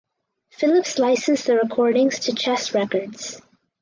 Phillips 0.49 0.97
licensed 0.97 1.45
the 1.45 1.53
recordings 1.53 2.17
to 2.21 2.33
Chess 2.33 2.73
Records. 2.73 3.39